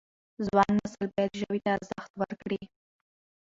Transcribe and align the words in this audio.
ځوان 0.45 0.71
نسل 0.79 1.05
باید 1.15 1.31
ژبې 1.39 1.59
ته 1.65 1.69
ارزښت 1.77 2.11
ورکړي. 2.21 2.61